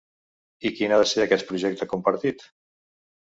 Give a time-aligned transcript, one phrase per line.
[0.69, 2.45] I quin ha de ser aquest projecte compartit?